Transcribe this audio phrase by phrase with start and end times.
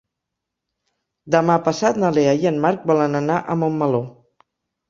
[1.35, 4.05] Demà passat na Lea i en Marc volen anar a Montmeló.